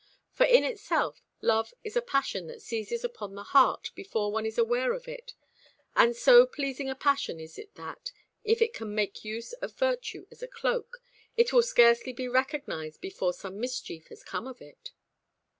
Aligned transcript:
For 0.33 0.47
in 0.47 0.63
itself 0.63 1.21
love 1.41 1.75
is 1.83 1.95
a 1.95 2.01
passion 2.01 2.47
that 2.47 2.63
seizes 2.63 3.03
upon 3.03 3.35
the 3.35 3.43
heart 3.43 3.91
before 3.93 4.31
one 4.31 4.47
is 4.47 4.57
aware 4.57 4.93
of 4.93 5.07
it, 5.07 5.35
and 5.95 6.15
so 6.15 6.47
pleasing 6.47 6.89
a 6.89 6.95
passion 6.95 7.39
is 7.39 7.59
it 7.59 7.75
that, 7.75 8.11
if 8.43 8.63
it 8.63 8.73
can 8.73 8.95
make 8.95 9.23
use 9.23 9.53
of 9.53 9.77
virtue 9.77 10.25
as 10.31 10.41
a 10.41 10.47
cloak, 10.47 11.03
it 11.37 11.53
will 11.53 11.61
scarcely 11.61 12.13
be 12.13 12.27
recognised 12.27 12.99
before 12.99 13.31
some 13.31 13.59
mischief 13.59 14.07
has 14.07 14.23
come 14.23 14.47
of 14.47 14.59
it." 14.59 14.89